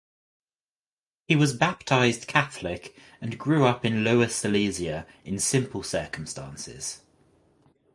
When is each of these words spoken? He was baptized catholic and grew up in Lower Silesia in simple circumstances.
He 1.27 1.35
was 1.35 1.53
baptized 1.53 2.25
catholic 2.25 2.97
and 3.21 3.37
grew 3.37 3.65
up 3.67 3.85
in 3.85 4.03
Lower 4.03 4.27
Silesia 4.29 5.05
in 5.23 5.37
simple 5.37 5.83
circumstances. 5.83 7.01